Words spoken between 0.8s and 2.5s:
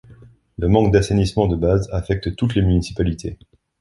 d'assainissement de base affecte